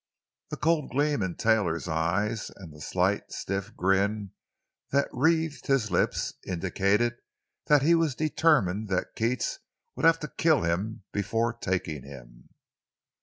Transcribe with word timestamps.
The 0.49 0.57
cold 0.57 0.89
gleam 0.89 1.21
in 1.21 1.35
Taylor's 1.35 1.87
eyes 1.87 2.49
and 2.55 2.73
the 2.73 2.81
slight, 2.81 3.31
stiff 3.31 3.75
grin 3.75 4.31
that 4.89 5.07
wreathed 5.13 5.67
his 5.67 5.91
lips, 5.91 6.33
indicated 6.43 7.17
that 7.67 7.83
he 7.83 7.91
had 7.91 8.17
determined 8.17 8.89
that 8.89 9.15
Keats 9.15 9.59
would 9.95 10.07
have 10.07 10.19
to 10.21 10.27
kill 10.35 10.63
him 10.63 11.03
before 11.13 11.53
taking 11.53 12.01
him. 12.01 12.49